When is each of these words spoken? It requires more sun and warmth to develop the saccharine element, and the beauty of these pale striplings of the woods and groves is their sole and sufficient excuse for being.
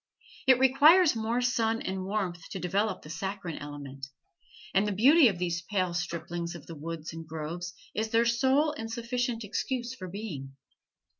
It 0.47 0.57
requires 0.57 1.15
more 1.15 1.41
sun 1.41 1.83
and 1.83 2.03
warmth 2.05 2.49
to 2.49 2.59
develop 2.59 3.03
the 3.03 3.09
saccharine 3.11 3.59
element, 3.59 4.07
and 4.73 4.87
the 4.87 4.91
beauty 4.91 5.27
of 5.27 5.37
these 5.37 5.61
pale 5.61 5.93
striplings 5.93 6.55
of 6.55 6.65
the 6.65 6.73
woods 6.73 7.13
and 7.13 7.27
groves 7.27 7.75
is 7.93 8.09
their 8.09 8.25
sole 8.25 8.71
and 8.71 8.91
sufficient 8.91 9.43
excuse 9.43 9.93
for 9.93 10.07
being. 10.07 10.55